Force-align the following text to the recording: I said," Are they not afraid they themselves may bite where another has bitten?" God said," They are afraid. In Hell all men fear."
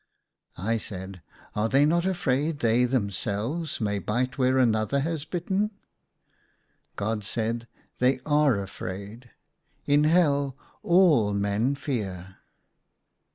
I 0.57 0.77
said," 0.77 1.21
Are 1.55 1.69
they 1.69 1.85
not 1.85 2.07
afraid 2.07 2.57
they 2.57 2.85
themselves 2.85 3.79
may 3.79 3.99
bite 3.99 4.35
where 4.35 4.57
another 4.57 5.01
has 5.01 5.25
bitten?" 5.25 5.69
God 6.95 7.23
said," 7.23 7.67
They 7.99 8.19
are 8.25 8.59
afraid. 8.59 9.29
In 9.85 10.05
Hell 10.05 10.57
all 10.81 11.35
men 11.35 11.75
fear." 11.75 12.37